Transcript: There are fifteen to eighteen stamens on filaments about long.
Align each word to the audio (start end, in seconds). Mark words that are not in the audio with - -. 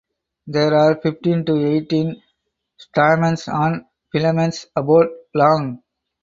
There 0.47 0.73
are 0.75 0.99
fifteen 0.99 1.45
to 1.45 1.55
eighteen 1.63 2.23
stamens 2.75 3.47
on 3.47 3.85
filaments 4.11 4.65
about 4.75 5.09
long. 5.35 5.83